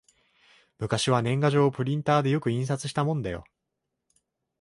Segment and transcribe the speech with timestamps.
[0.79, 3.43] 昔は年賀状をプリンターでよく印刷したもんだよ